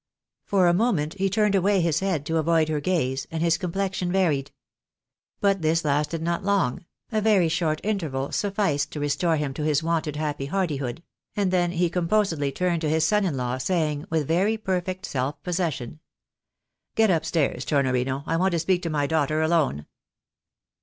For 0.45 0.65
a 0.67 0.73
moment 0.73 1.13
he 1.13 1.29
turned 1.29 1.53
away 1.53 1.79
his 1.79 1.99
head 1.99 2.25
to 2.25 2.37
avoid 2.37 2.69
her 2.69 2.81
gaze, 2.81 3.27
and 3.29 3.43
his 3.43 3.59
complexion 3.59 4.11
varied. 4.11 4.51
But 5.39 5.61
this 5.61 5.85
lasted 5.85 6.23
not 6.23 6.43
long; 6.43 6.85
a 7.11 7.21
very 7.21 7.47
short 7.47 7.79
interval 7.83 8.31
sufficed 8.31 8.89
to 8.93 8.99
restore 8.99 9.35
him 9.35 9.53
to 9.53 9.61
his 9.61 9.83
wonted 9.83 10.15
happy 10.15 10.47
hardihood; 10.47 11.03
and 11.35 11.51
then 11.51 11.73
he 11.73 11.87
composedly 11.87 12.51
turned 12.51 12.81
to 12.81 12.89
his 12.89 13.05
son 13.05 13.25
in 13.25 13.37
law, 13.37 13.59
saying, 13.59 14.05
with 14.09 14.27
very 14.27 14.57
perfect 14.57 15.05
self 15.05 15.39
possession 15.43 15.99
—"Get 16.95 17.11
up 17.11 17.23
stairs, 17.23 17.63
Tornorino; 17.63 18.23
I 18.25 18.37
want 18.37 18.53
to 18.53 18.59
speak 18.59 18.81
to 18.81 18.89
my 18.89 19.05
daughter 19.05 19.43
alone." 19.43 19.85